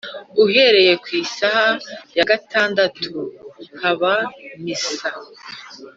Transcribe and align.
Uhereye 0.43 0.93
ku 1.03 1.07
isaha 1.23 1.67
ya 2.17 2.25
gatandatu 2.31 3.09
haba 3.81 4.13
misa 4.63 5.09